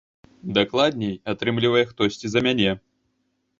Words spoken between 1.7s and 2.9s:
хтосьці за мяне.